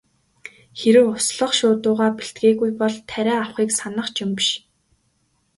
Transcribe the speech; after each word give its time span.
Хэрэв 0.79 1.05
услах 1.15 1.51
шуудуугаа 1.57 2.11
бэлтгээгүй 2.17 2.71
бол 2.79 2.95
тариа 3.09 3.35
авахыг 3.39 3.69
санах 3.79 4.07
ч 4.13 4.15
юм 4.23 4.31
биш. 4.37 4.49